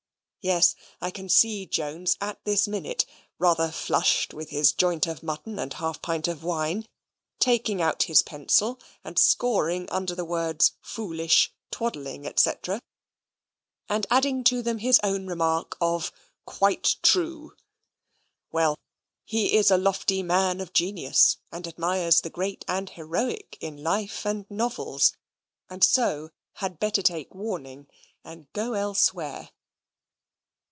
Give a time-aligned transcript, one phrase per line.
[0.43, 3.05] Yes; I can see Jones at this minute
[3.37, 6.87] (rather flushed with his joint of mutton and half pint of wine),
[7.37, 12.51] taking out his pencil and scoring under the words "foolish, twaddling," &c.,
[13.87, 16.11] and adding to them his own remark of
[16.47, 17.55] "QUITE TRUE."
[18.51, 18.79] Well,
[19.23, 24.25] he is a lofty man of genius, and admires the great and heroic in life
[24.25, 25.13] and novels;
[25.69, 27.85] and so had better take warning
[28.23, 29.51] and go elsewhere.